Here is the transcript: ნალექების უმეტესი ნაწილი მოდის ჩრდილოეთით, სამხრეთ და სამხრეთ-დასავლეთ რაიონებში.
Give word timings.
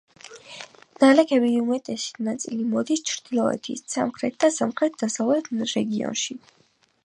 ნალექების 1.03 1.57
უმეტესი 1.63 2.25
ნაწილი 2.29 2.65
მოდის 2.71 3.05
ჩრდილოეთით, 3.11 3.85
სამხრეთ 3.99 4.41
და 4.47 4.53
სამხრეთ-დასავლეთ 4.59 5.53
რაიონებში. 5.65 6.41